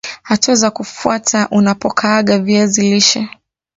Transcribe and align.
Hatua 0.23 0.55
za 0.55 0.71
kufuata 0.71 1.47
unapokaanga 1.51 2.39
viazi 2.39 2.81
lishe 2.93 3.29